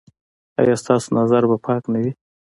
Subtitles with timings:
[0.59, 2.11] ایا ستاسو نظر به پاک نه وي؟